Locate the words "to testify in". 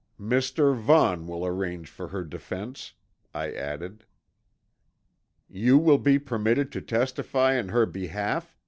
6.71-7.69